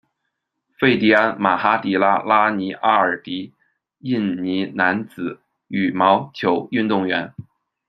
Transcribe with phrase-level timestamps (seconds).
[0.79, 3.53] 费迪安·马哈迪卡·拉尼阿尔迪，
[3.99, 7.31] 印尼男子羽毛球运动员。